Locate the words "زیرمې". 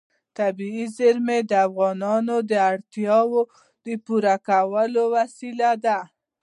0.97-1.39